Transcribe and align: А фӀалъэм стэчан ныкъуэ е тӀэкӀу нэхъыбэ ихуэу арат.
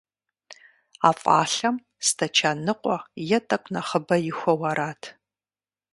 А 1.07 1.09
фӀалъэм 1.21 1.75
стэчан 2.07 2.57
ныкъуэ 2.65 2.97
е 3.37 3.39
тӀэкӀу 3.47 3.71
нэхъыбэ 3.73 4.15
ихуэу 4.29 4.61
арат. 4.69 5.01